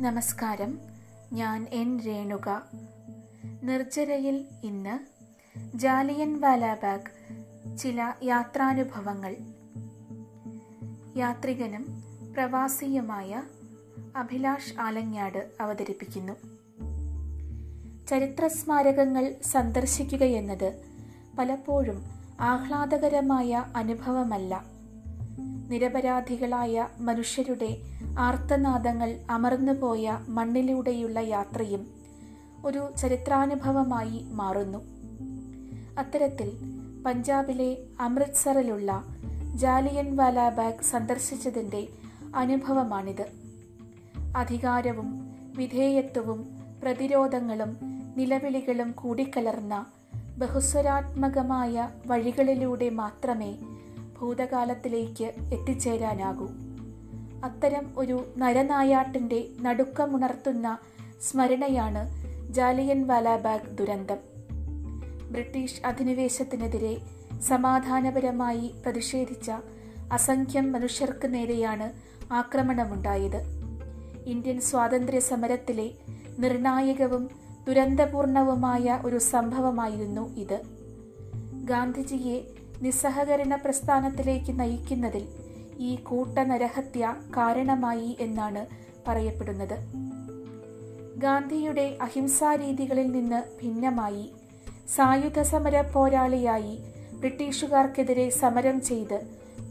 [0.00, 0.78] നമസ്കാരം.
[1.32, 2.62] ഞാൻ എൻ രേണുക.
[3.62, 4.98] നിർജരയിൽ ഇന്ന്
[5.74, 9.36] ജാലിയൻ വാലാബാഗ് ചില യാത്രാനുഭവങ്ങൾ.
[11.16, 13.42] യാത്രികനും പ്രവാസിയുമായ
[14.16, 16.32] അഭിലാഷ് ആലങ്ങാട് അവതരിപ്പിക്കുന്നു.
[18.08, 20.82] ചരിത്ര സ്മാരകങ്ങൾ സന്ദർശിക്കുകയെന്നത്
[21.38, 22.04] പലപ്പോഴും
[22.40, 24.64] ആഹ്ലാദകരമായ അനുഭവമല്ല.
[25.68, 27.78] നിരപരാധികളായ മനുഷ്യരുടെ
[28.18, 31.86] ആർത്തനാദങ്ങൾ അമർന്നുപോയ മണ്ണിലൂടെയുള്ള യാത്രയും
[32.64, 34.78] ഒരു ചരിത്രാനുഭവമായി മാറുന്നു.
[35.98, 36.52] അത്തരത്തിൽ
[37.06, 39.04] പഞ്ചാബിലെ അമൃത്സറിലുള്ള
[39.54, 41.88] ജാലിയൻ വാലാബാഗ് സന്ദർശിച്ചതിന്റെ
[42.36, 43.26] അനുഭവമാണിത്.
[44.36, 46.46] അധികാരവും വിധേയത്വവും
[46.82, 47.76] പ്രതിരോധങ്ങളും
[48.16, 49.86] നിലവിളികളും കൂടിക്കലർന്ന
[50.38, 53.56] ബഹുസ്വരാത്മകമായ വഴികളിലൂടെ മാത്രമേ
[54.20, 56.48] ഭൂതകാലത്തിലേക്ക് എത്തിച്ചേരാനാകൂ.
[57.44, 60.78] അത്തരം ഒരു നരനായാട്ടിന്റെ നടുക്കമുണർത്തുന്ന
[61.30, 62.08] സ്മരണയാണ്
[62.52, 64.16] ജാലിയൻ വാലാബാഗ് ദുരന്തം.
[65.30, 66.96] ബ്രിട്ടീഷ് അധിനിവേശത്തിനെതിരെ
[67.40, 69.50] സമാധാനപരമായി പ്രതിഷേധിച്ച
[70.12, 71.92] അസംഖ്യം മനുഷ്യർക്ക് നേരെയാണ്
[72.32, 73.40] ആക്രമണമുണ്ടായത്.
[74.26, 75.90] ഇന്ത്യൻ സ്വാതന്ത്ര്യ സമരത്തിലെ
[76.38, 77.30] നിർണായകവും
[77.68, 80.60] ദുരന്തപൂർണവുമായ ഒരു സംഭവമായിരുന്നു ഇത്.
[81.64, 82.40] ഗാന്ധിജിയെ
[82.82, 85.47] നിസ്സഹകരണ പ്രസ്ഥാനത്തിലേക്ക് നയിക്കുന്നതിൽ
[85.78, 88.66] ഈ കൂട്ടനരഹത്യ കാരണമായി എന്നാണ്
[89.08, 89.78] പറയപ്പെടുന്നത്.
[91.16, 94.32] ഗാന്ധിയുടെ അഹിംസാരീതികളിൽ നിന്ന് ഭിന്നമായി
[94.96, 96.78] സായുധ സമര പോരാളിയായി
[97.12, 99.20] ബ്രിട്ടീഷുകാർക്കെതിരെ സമരം ചെയ്ത്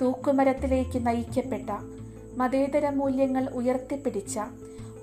[0.01, 1.69] തൂക്കുമരത്തിലേക്ക് നയിക്കപ്പെട്ട
[2.37, 4.39] മതേതര മൂല്യങ്ങൾ ഉയർത്തിപ്പിടിച്ച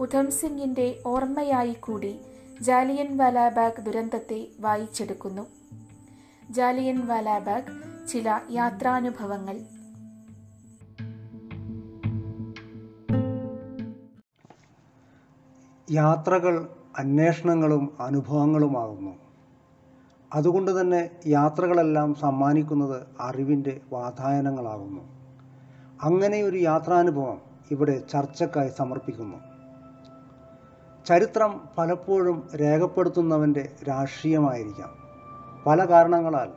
[0.00, 2.18] ഉധം സിംഗിന്റെ ഓർമ്മയായി കൂടി
[2.60, 5.46] ജാലിയൻ വാലാബാഗ് ദുരന്തത്തെ വായിച്ചെടുക്കുന്നു.
[6.50, 7.72] ജാലിയൻ വാലാബാഗ്
[8.08, 9.73] ചില യാത്രാനുഭവങ്ങൾ.
[15.90, 16.68] യാത്രകൾ
[16.98, 19.10] അന്വേഷണങ്ങളും അനുഭവങ്ങളുമാകുന്നു.
[20.34, 25.00] അതുകൊണ്ട് തന്നെ യാത്രകളെല്ലാം സമ്മാനിക്കുന്നത് അറിവിന്റെ വാതായനങ്ങളാകുന്നു.
[26.02, 27.38] അങ്ങനെ ഒരു യാത്രാനുഭവം
[27.70, 29.36] ഇവിടെ ചർച്ചക്കായി സമർപ്പിക്കുന്നു.
[31.06, 34.90] ചരിത്രം പലപ്പോഴും രേഖപ്പെടുത്തുന്നവന്റെ രാഷ്ട്രീയമായിരിക്കാം.
[35.66, 36.50] പല കാരണങ്ങളാൽ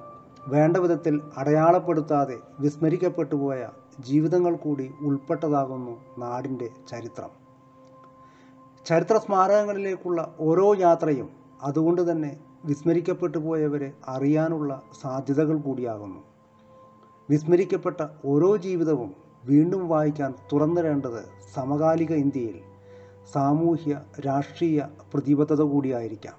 [0.48, 3.68] വേണ്ട വിധത്തിൽ അടയാളപ്പെടുത്താതെ വിസ്മരിക്കപ്പെട്ടുപോയ
[4.00, 7.47] ജീവിതങ്ങൾ കൂടി ഉൾപ്പെട്ടതാകുന്നു നാടിന്റെ ചരിത്രം.
[8.88, 11.30] ചരിത്ര സ്മാരകങ്ങളിലേക്കുള്ള ഓരോ യാത്രയും
[11.64, 12.32] അതുകൊണ്ട് തന്നെ
[12.66, 14.72] വിസ്മരിക്കപ്പെട്ടു പോയവരെ അറിയാനുള്ള
[15.02, 16.22] സാധ്യതകൾ കൂടിയാകുന്നു.
[17.30, 19.10] വിസ്മരിക്കപ്പെട്ട ഓരോ ജീവിതവും
[19.46, 21.22] വീണ്ടും വായിക്കാൻ തുറന്നിടേണ്ടത്
[21.56, 22.58] സമകാലിക ഇന്ത്യയിൽ
[23.34, 23.94] സാമൂഹ്യ
[24.28, 24.80] രാഷ്ട്രീയ
[25.14, 26.38] പ്രതിബദ്ധത കൂടിയായിരിക്കാം.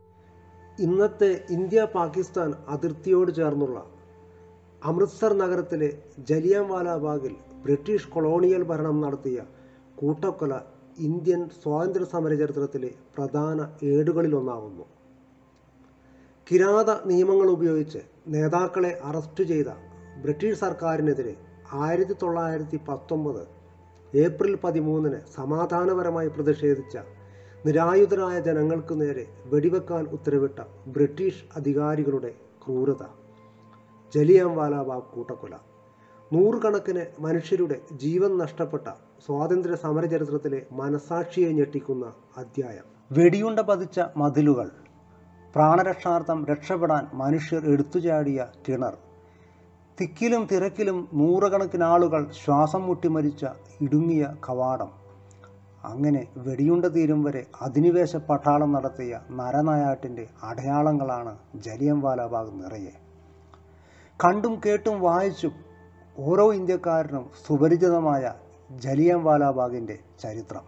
[0.79, 3.79] ഇന്നത്തെ ഇന്ത്യ പാകിസ്ഥാൻ അതിർത്തിയോട് ചേർന്നുള്ള
[4.83, 5.91] അമൃത്സർ നഗരത്തിലെ
[6.31, 9.39] ജലിയൻവാലാബാഗിൽ ബ്രിട്ടീഷ് കൊളോണിയൽ ഭരണം നടത്തിയ
[9.97, 10.55] കൂട്ടക്കൊല
[10.99, 14.85] ഇന്ത്യൻ സ്വാതന്ത്ര്യ സമര ചരിത്രത്തിലെ പ്രധാന ഏടുകളിലൊന്നാവുന്നു.
[16.51, 17.99] കിരാത നിയമങ്ങൾ ഉപയോഗിച്ച്
[18.29, 19.71] നേതാക്കളെ അറസ്റ്റ് ചെയ്ത
[20.23, 21.37] ബ്രിട്ടീഷ് സർക്കാരിനെതിരെ
[21.73, 23.43] ആയിരത്തി തൊള്ളായിരത്തി പത്തൊമ്പത്
[24.17, 26.99] ഏപ്രിൽ പതിമൂന്നിന് സമാധാനപരമായി പ്രതിഷേധിച്ച
[27.67, 33.03] നിരായുധരായ ജനങ്ങൾക്ക് നേരെ വെടിവെക്കാൻ ഉത്തരവിട്ട ബ്രിട്ടീഷ് അധികാരികളുടെ ക്രൂരത.
[34.15, 35.55] ജലിയാൻവാലാബാഗ് കൂട്ടക്കൊല.
[36.33, 38.89] നൂറുകണക്കിന് മനുഷ്യരുടെ ജീവൻ നഷ്ടപ്പെട്ട
[39.27, 42.85] സ്വാതന്ത്ര്യ സമര ചരിത്രത്തിലെ മനസാക്ഷിയെ ഞെട്ടിക്കുന്ന അധ്യായം.
[43.13, 44.71] വെടിയുണ്ട പതിച്ച മതിലുകൾ.
[45.55, 48.97] പ്രാണരക്ഷാർത്ഥം രക്ഷപ്പെടാൻ മനുഷ്യർ എടുത്തുചാടിയ കിണർ.
[50.01, 53.47] തിക്കിലും തിരക്കിലും നൂറുകണക്കിന് ആളുകൾ ശ്വാസം മുട്ടി മരിച്ച
[53.81, 54.91] ഇടുങ്ങിയ കവാടം.
[55.85, 62.95] അങ്ങനെ വെടിയുണ്ട തീരും വരെ അധിനിവേശ പട്ടാളം നടത്തിയ നരനായാട്ടിന്റെ അടയാളങ്ങളാണ് ജലിയൻവാലാബാഗ് നിറയെ.
[64.25, 65.68] കണ്ടും കേട്ടും വായിച്ചും
[66.19, 68.33] ഓരോ ഇന്ത്യക്കാരനും സുപരിചിതമായ
[68.71, 70.65] ജലിയൻവാലാബാഗിന്റെ ചരിത്രം.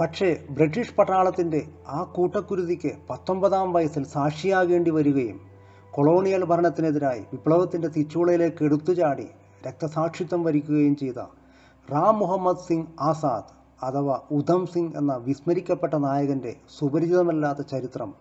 [0.00, 5.40] പക്ഷേ ബ്രിട്ടീഷ് പട്ടാളത്തിന്റെ ആ കൂട്ടക്കുരുതിക്ക് പത്തൊമ്പതാം വയസ്സിൽ സാക്ഷിയാകേണ്ടി വരികയും
[5.90, 9.26] കൊളോണിയൽ ഭരണത്തിനെതിരായി വിപ്ലവത്തിന്റെ തിച്ചൂളയിലേക്ക് എടുത്തുചാടി
[9.66, 11.18] രക്തസാക്ഷിത്വം വരിക്കുകയും ചെയ്ത
[11.90, 13.52] റാം മുഹമ്മദ് സിംഗ് ആസാദ്
[13.82, 18.14] അഥവാ ഉധം സിംഗ് എന്ന വിസ്മരിക്കപ്പെട്ട നായകന്റെ സുപരിചിതമല്ലാത്ത ചരിത്രം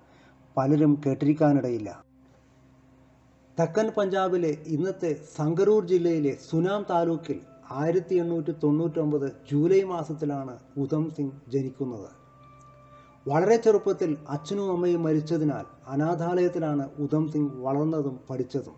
[0.57, 2.10] പലരും കേട്ടിരിക്കാനിടയില്ല.
[3.61, 7.39] തെക്കൻ പഞ്ചാബിലെ ഇന്നത്തെ സംഗരൂർ ജില്ലയിലെ സുനാം താലൂക്കിൽ
[7.71, 12.09] ആയിരത്തി എണ്ണൂറ്റി തൊണ്ണൂറ്റൊമ്പത് ജൂലൈ മാസത്തിലാണ് ഉധം സിംഗ് ജനിക്കുന്നത്.
[13.27, 18.75] വളരെ ചെറുപ്പത്തിൽ അച്ഛനും അമ്മയും മരിച്ചതിനാൽ അനാഥാലയത്തിലാണ് ഉധം സിംഗ് വളർന്നതും പഠിച്ചതും.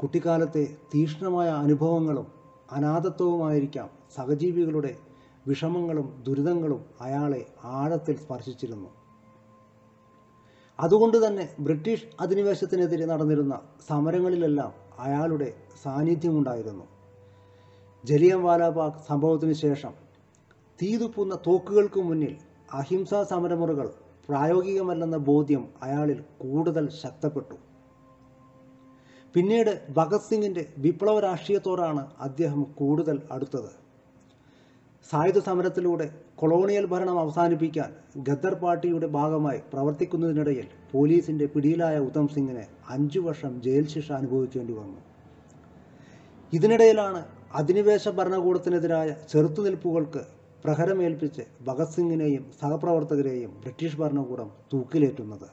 [0.00, 2.26] കുട്ടിക്കാലത്തെ തീഷ്ണമായ അനുഭവങ്ങളും
[2.72, 4.96] അനാഥത്വവുമായിരിക്കാം സഹജീവികളുടെ
[5.46, 9.03] വിഷമങ്ങളും ദുരിതങ്ങളും അയാളെ ആഴത്തിൽ സ്പർശിച്ചിരുന്നു.
[10.78, 16.84] അതുകൊണ്ട് തന്നെ ബ്രിട്ടീഷ് അധിനിവേശത്തിനെതിരെ നടന്നിരുന്ന സമരങ്ങളിലെല്ലാം അയാളുടെ സാന്നിധ്യമുണ്ടായിരുന്നു.
[18.04, 19.92] ജലിയൻ വാലാബാഗ് സംഭവത്തിന് ശേഷം
[20.82, 22.36] തീതുപ്പുന്ന തോക്കുകൾക്ക് മുന്നിൽ
[22.72, 23.88] അഹിംസാ സമരമുറകൾ
[24.28, 27.56] പ്രായോഗികമല്ലെന്ന ബോധ്യം അയാളിൽ കൂടുതൽ ശക്തപ്പെട്ടു.
[29.34, 33.72] പിന്നീട് ഭഗത് സിംഗിന്റെ വിപ്ലവ രാഷ്ട്രീയത്തോടാണ് അദ്ദേഹം കൂടുതൽ അടുത്തത്.
[35.10, 43.52] സായുധ സമരത്തിലൂടെ കൊളോണിയൽ ഭരണം അവസാനിപ്പിക്കാൻ ഗദ്ദർ പാർട്ടിയുടെ ഭാഗമായി പ്രവർത്തിക്കുന്നതിനിടയിൽ പോലീസിന്റെ പിടിയിലായ ഉത്തം സിംഗിന് അഞ്ചു വർഷം
[43.62, 45.00] ജയിൽ ശിക്ഷ അനുഭവിക്കേണ്ടി വന്നു.
[46.52, 50.22] ഇതിനിടയിലാണ് അധിനിവേശ ഭരണകൂടത്തിനെതിരായ ചെറുത്തുനിൽപ്പുകൾക്ക്
[50.64, 55.48] പ്രഹരമേൽപ്പിച്ച് ഭഗത് സിംഗിനെയും സഹപ്രവർത്തകരെയും ബ്രിട്ടീഷ് ഭരണകൂടം തൂക്കിലേറ്റുന്നത്.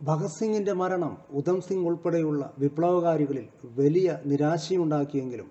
[0.00, 5.48] ഭഗത് സിംഗിന്റെ മരണം ഉധം സിംഗ് ഉൾപ്പെടെയുള്ള വിപ്ലവകാരികളിൽ വലിയ നിരാശയുണ്ടാക്കിയെങ്കിലും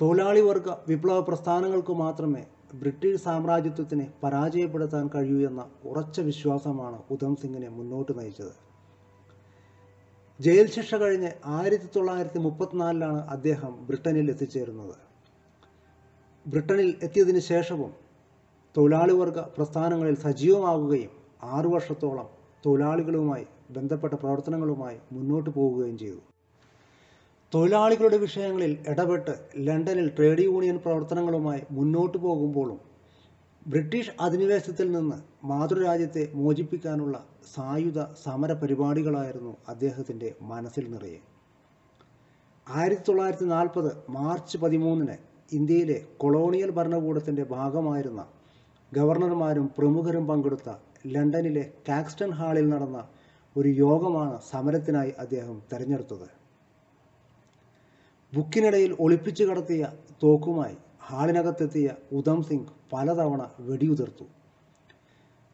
[0.00, 2.42] തൊഴിലാളി വർഗ വിപ്ലവ പ്രസ്ഥാനങ്ങൾക്ക് മാത്രമേ
[2.74, 8.54] ബ്രിട്ടീഷ് സാമ്രാജ്യത്വത്തിനെ പരാജയപ്പെടുത്താൻ കഴിയൂ എന്ന ഉറച്ച വിശ്വാസമാണ് ഉധം സിംഗിനെ മുന്നോട്ട് നയിച്ചത്.
[10.40, 14.96] ജയിൽ ശിക്ഷ കഴിഞ്ഞ് ആയിരത്തി തൊള്ളായിരത്തി മുപ്പത്തിനാലിലാണ് അദ്ദേഹം ബ്രിട്ടനിൽ എത്തിച്ചേരുന്നത്.
[16.46, 17.92] ബ്രിട്ടനിൽ എത്തിയതിന് ശേഷവും
[18.76, 21.10] തൊഴിലാളി വർഗ പ്രസ്ഥാനങ്ങളിൽ സജീവമാവുകയും
[21.42, 22.28] ആറു വർഷത്തോളം
[22.66, 26.29] തൊഴിലാളികളുമായി ബന്ധപ്പെട്ട പ്രവർത്തനങ്ങളുമായി മുന്നോട്ട് പോവുകയും ചെയ്തു.
[27.52, 32.78] തൊഴിലാളികളുടെ വിഷയങ്ങളിൽ ഇടപെട്ട് ലണ്ടനിൽ ട്രേഡ് യൂണിയൻ പ്രവർത്തനങ്ങളുമായി മുന്നോട്ടു പോകുമ്പോഴും
[33.66, 37.16] ബ്രിട്ടീഷ് അധിനിവേശത്തിൽ നിന്ന് മാതൃരാജ്യത്തെ മോചിപ്പിക്കാനുള്ള
[37.54, 41.18] സായുധ സമര പരിപാടികളായിരുന്നു അദ്ദേഹത്തിന്റെ മനസ്സിൽ നിറയെ.
[42.66, 45.16] ആയിരത്തി തൊള്ളായിരത്തി നാൽപ്പത് മാർച്ച് പതിമൂന്നിന്
[45.52, 48.22] ഇന്ത്യയിലെ കൊളോണിയൽ ഭരണകൂടത്തിന്റെ ഭാഗമായിരുന്ന
[48.92, 50.70] ഗവർണർമാരും പ്രമുഖരും പങ്കെടുത്ത
[51.06, 52.98] ലണ്ടനിലെ കാക്സ്റ്റൺ ഹാളിൽ നടന്ന
[53.56, 56.28] ഒരു യോഗമാണ് സമരത്തിനായി അദ്ദേഹം തെരഞ്ഞെടുത്തത്.
[58.34, 59.88] ബുക്കിനിടയിൽ ഒളിപ്പിച്ചു കടത്തിയ
[60.22, 64.24] തോക്കുമായി ഹാളിനകത്തെത്തിയ ഉധം സിംഗ് പലതവണ വെടിയുതിർത്തു.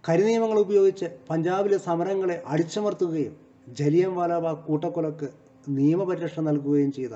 [0.09, 3.37] കരിനിയമങ്ങൾ ഉപയോഗിച്ച് പഞ്ചാബിലെ സമരങ്ങളെ അടിച്ചമർത്തുകയും
[3.69, 5.29] ജലിയൻ വാലാബാഗ് കൂട്ടക്കൊലക്ക്
[5.69, 7.15] നിയമപരിരക്ഷ നൽകുകയും ചെയ്ത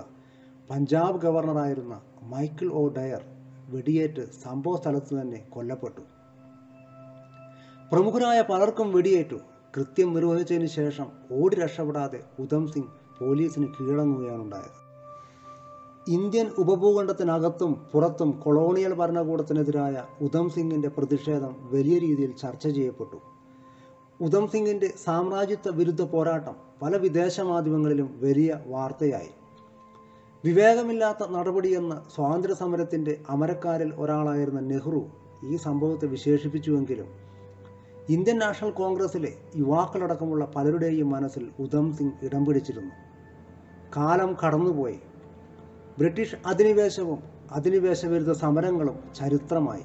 [0.71, 3.23] പഞ്ചാബ് ഗവർണറായിരുന്ന മൈക്കിൾ ഒ ഡയർ
[3.69, 6.03] വെടിയേറ്റ് സംഭവ സ്ഥലത്ത് തന്നെ കൊല്ലപ്പെട്ടു.
[7.93, 9.39] പ്രമുഖരായ പലർക്കും വെടിയേറ്റു.
[9.77, 14.90] കൃത്യം നിർവഹിച്ചതിന് ശേഷം ഓടി രക്ഷപ്പെടാതെ ഉധം സിംഗ് പോലീസിന് കീഴടങ്ങുകയാണുണ്ടായത്.
[16.11, 23.19] ഇന്ത്യൻ ഉപഭൂഖണ്ഡത്തിനകത്തും പുറത്തും കൊളോണിയൽ ഭരണകൂടത്തിനെതിരായ ഉധം സിംഗിന്റെ പ്രതിഷേധം വലിയ രീതിയിൽ ചർച്ച ചെയ്യപ്പെട്ടു.
[24.21, 29.31] ഉധം സിംഗിന്റെ സാമ്രാജ്യത്വ വിരുദ്ധ പോരാട്ടം പല വിദേശ മാധ്യമങ്ങളിലും വലിയ വാർത്തയായി.
[30.45, 35.03] വിവേകമില്ലാത്ത നടപടിയെന്ന സ്വാതന്ത്ര്യ സമരത്തിന്റെ അമരക്കാരിൽ ഒരാളായിരുന്ന നെഹ്റു
[35.45, 37.09] ഈ സംഭവത്തെ വിശേഷിപ്പിച്ചുവെങ്കിലും
[38.09, 42.95] ഇന്ത്യൻ നാഷണൽ കോൺഗ്രസിലെ യുവാക്കളടക്കമുള്ള പലരുടെയും മനസ്സിൽ ഉധം സിംഗ് ഇടം പിടിച്ചിരുന്നു.
[43.97, 44.99] കാലം കടന്നുപോയി.
[46.01, 47.19] ബ്രിട്ടീഷ് അധിനിവേശവും
[47.53, 49.85] അധിനിവേശ വിരുദ്ധ സമരങ്ങളും ചരിത്രമായി.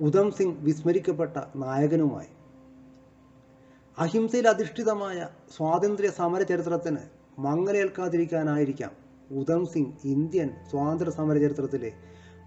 [0.00, 2.30] ഉധം സിംഗ് വിസ്മരിക്കപ്പെട്ട നായകനുമായി.
[3.98, 5.18] അഹിംസയിൽ അധിഷ്ഠിതമായ
[5.56, 7.02] സ്വാതന്ത്ര്യ സമര ചരിത്രത്തിന്
[7.40, 8.92] മങ്ങലേൽക്കാതിരിക്കാനായിരിക്കാം
[9.40, 11.92] ഉധം സിംഗ് ഇന്ത്യൻ സ്വാതന്ത്ര്യ സമര ചരിത്രത്തിലെ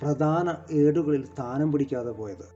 [0.01, 2.47] പ്രധാന ഏടുകളിൽ സ്ഥാനം പിടിക്കാതെ പോയത്.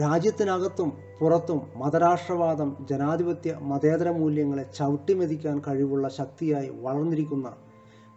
[0.00, 0.90] രാജ്യത്തിനകത്തും
[1.20, 7.48] പുറത്തും മതരാഷ്ട്രവാദം ജനാധിപത്യ മതേതര മൂല്യങ്ങളെ ചവിട്ടിമെതിക്കാൻ കഴിവുള്ള ശക്തിയായി വളർന്നിരിക്കുന്ന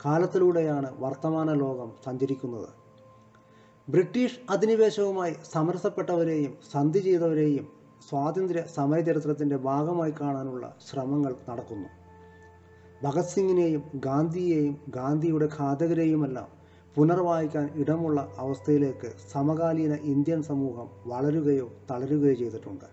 [0.06, 2.70] കാലത്തിലൂടെയാണ് വർത്തമാന ലോകം സഞ്ചരിക്കുന്നത്.
[3.90, 7.68] ബ്രിട്ടീഷ് അധിനിവേശവുമായി സമരസപ്പെട്ടവരെയും സന്ധി ചെയ്തവരെയും
[8.10, 11.90] സ്വാതന്ത്ര്യ സമരചരിത്രത്തിന്റെ ഭാഗമായി കാണാനുള്ള ശ്രമങ്ങൾ നടക്കുന്നു.
[13.04, 16.48] ഭഗത് സിംഗിനെയും ഗാന്ധിയെയും ഗാന്ധിയുടെ ഘാതകരെയുമെല്ലാം
[16.96, 22.86] പുനർവായിക്കാൻ ഇടമുള്ള അവസ്ഥയിലേക്ക് സമകാലീന ഇന്ത്യൻ സമൂഹം വളരുകയോ തളരുകയോ ചെയ്തിട്ടുണ്ട്.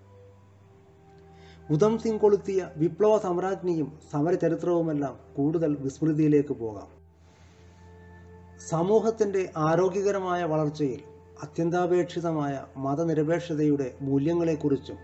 [1.71, 7.02] ഉധം സിംഗ് കൊളുത്തിയ വിപ്ലവ സമ്രാജ്ഞിയും സമരചരിത്രവുമെല്ലാം കൂടുതൽ വിസ്മൃതിയിലേക്ക് പോകാം.
[8.71, 11.01] സമൂഹത്തിന്റെ ആരോഗ്യകരമായ വളർച്ചയിൽ
[11.43, 14.99] അത്യന്താപേക്ഷിതമായ മതനിരപേക്ഷതയുടെ മൂല്യങ്ങളെക്കുറിച്ചും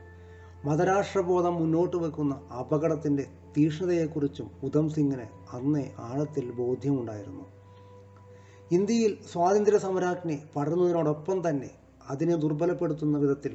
[0.65, 3.25] മതരാഷ്ട്രബോധം മുന്നോട്ട് വെക്കുന്ന അപകടത്തിന്റെ
[3.57, 7.45] തീക്ഷ്ണതയെക്കുറിച്ചും ഉധം സിംഗിന് അന്നേ ആഴത്തിൽ ബോധ്യമുണ്ടായിരുന്നു.
[8.71, 11.71] ഇന്ത്യയിൽ സ്വാതന്ത്ര്യ സമരാജ്ഞി പടരുന്നതിനോടൊപ്പം തന്നെ
[12.11, 13.55] അതിനെ ദുർബലപ്പെടുത്തുന്ന വിധത്തിൽ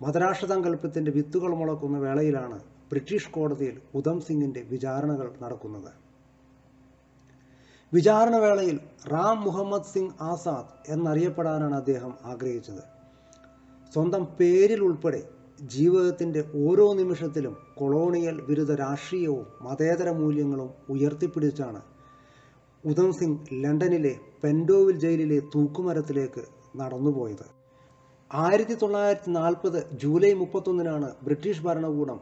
[0.00, 2.58] മതരാഷ്ട്ര സങ്കല്പത്തിന്റെ വിത്തുകൾ മുളക്കുന്ന വേളയിലാണ്
[2.90, 5.90] ബ്രിട്ടീഷ് കോടതിയിൽ ഉധം സിംഗിന്റെ വിചാരണകൾ നടക്കുന്നത്.
[7.92, 8.76] വിചാരണ വേളയിൽ
[9.12, 12.82] റാം മുഹമ്മദ് സിംഗ് ആസാദ് എന്നറിയപ്പെടാനാണ് അദ്ദേഹം ആഗ്രഹിച്ചത്.
[13.92, 15.20] സ്വന്തം പേരിൽ ഉൾപ്പെടെ
[15.72, 21.80] ജീവിതത്തിന്റെ ഓരോ നിമിഷത്തിലും കൊളോണിയൽ വിരുദ്ധ രാഷ്ട്രീയവും മതേതര മൂല്യങ്ങളും ഉയർത്തിപ്പിടിച്ചാണ്
[22.84, 26.44] ഉധം സിംഗ് ലണ്ടനിലെ പെൻഡോവിൽ ജയിലിലെ തൂക്കുമരത്തിലേക്ക്
[26.80, 27.46] നടന്നുപോയത്.
[28.30, 32.20] ആയിരത്തി തൊള്ളായിരത്തി നാൽപ്പത് ജൂലൈ മുപ്പത്തൊന്നിനാണ് ബ്രിട്ടീഷ് ഭരണകൂടം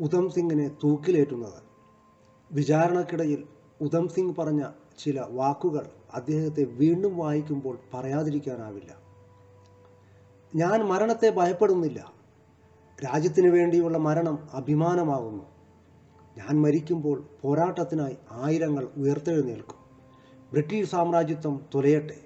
[0.00, 1.60] ഉധം സിംഗിനെ തൂക്കിലേറ്റുന്നത്.
[2.50, 3.42] വിചാരണക്കിടയിൽ
[3.80, 4.62] ഉധം സിംഗ് പറഞ്ഞ
[4.98, 9.02] ചില വാക്കുകൾ അദ്ദേഹത്തെ വീണ്ടും വായിക്കുമ്പോൾ പറയാതിരിക്കാനാവില്ല.
[10.54, 12.12] ഞാൻ മരണത്തെ ഭയപ്പെടുന്നില്ല.
[13.04, 15.42] രാജ്യത്തിന് വേണ്ടിയുള്ള മരണം അഭിമാനമാകുന്നു.
[16.38, 19.82] ഞാൻ മരിക്കുമ്പോൾ പോരാട്ടത്തിനായി ആയിരങ്ങൾ ഉയർത്തെഴുന്നേൽക്കും.
[20.52, 22.16] ബ്രിട്ടീഷ് സാമ്രാജ്യത്വം തുലയട്ടെ.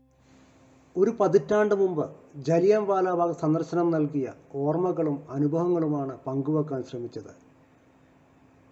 [0.96, 7.45] ഒരു പതിറ്റാണ്ട് മുമ്പ് ജലിയൻ വാലാബാഗ് സന്ദർശനം നൽകിയ ഓർമ്മകളും അനുഭവങ്ങളുമാണ് പങ്കുവെക്കാൻ ശ്രമിച്ചത്.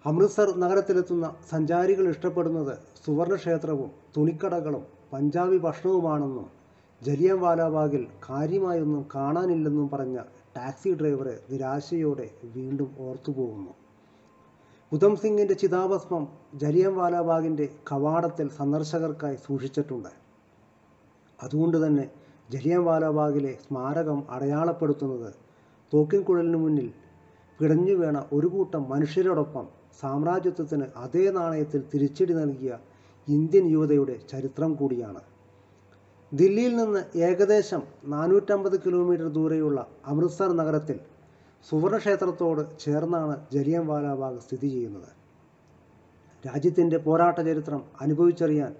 [0.05, 2.73] അമൃത്സർ നഗരത്തിലെത്തുന്ന സഞ്ചാരികൾ ഇഷ്ടപ്പെടുന്നത്
[3.05, 6.47] സുവർണക്ഷേത്രവും തുണിക്കടകളും പഞ്ചാബി ഭക്ഷണവുമാണെന്നും
[7.01, 10.17] ജലിയൻവാലാബാഗിൽ കാര്യമായൊന്നും കാണാനില്ലെന്നും പറഞ്ഞ
[10.57, 13.71] ടാക്സി ഡ്രൈവറെ നിരാശയോടെ വീണ്ടും ഓർത്തുപോകുന്നു.
[14.91, 16.23] ഉധം സിംഗിന്റെ ചിതാഭസ്മം
[16.55, 20.11] ജലിയൻ വാലാബാഗിന്റെ കവാടത്തിൽ സന്ദർശകർക്കായി സൂക്ഷിച്ചിട്ടുണ്ട്.
[21.39, 22.05] അതുകൊണ്ട് തന്നെ
[22.51, 25.31] ജലിയൻവാലാബാഗിലെ സ്മാരകം അടയാളപ്പെടുത്തുന്നത്
[25.93, 26.87] തോക്കിൻകുഴലിന് മുന്നിൽ
[27.59, 29.65] പിടഞ്ഞു വീണ ഒരു കൂട്ടം മനുഷ്യരോടൊപ്പം
[30.01, 32.71] സാമ്രാജ്യത്വത്തിന് അതേ നാണയത്തിൽ തിരിച്ചടി നൽകിയ
[33.27, 35.21] ഇന്ത്യൻ യുവതയുടെ ചരിത്രം കൂടിയാണ്.
[36.31, 37.81] ദില്ലിയിൽ നിന്ന് ഏകദേശം
[38.13, 39.79] നാനൂറ്റമ്പത് കിലോമീറ്റർ ദൂരെയുള്ള
[40.13, 40.97] അമൃത്സർ നഗരത്തിൽ
[41.65, 45.09] സുവർണക്ഷേത്രത്തോട് ചേർന്നാണ് ജലിയൻ വാലാബാഗ് സ്ഥിതി ചെയ്യുന്നത്.
[46.43, 48.71] രാജ്യത്തിന്റെ പോരാട്ട ചരിത്രം അനുഭവിച്ചറിയാൻ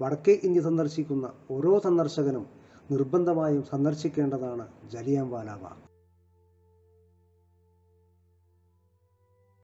[0.00, 2.46] വടക്കേ ഇന്ത്യ സന്ദർശിക്കുന്ന ഓരോ സന്ദർശകനും
[2.90, 5.87] നിർബന്ധമായും സന്ദർശിക്കേണ്ടതാണ് ജലിയൻ വാലാബാഗ്